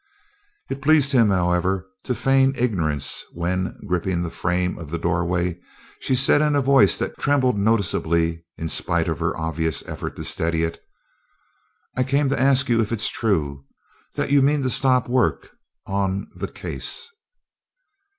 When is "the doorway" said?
4.89-5.59